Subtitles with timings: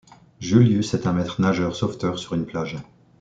[0.39, 2.75] Julius est un maître nageur-sauveteur sur une plage.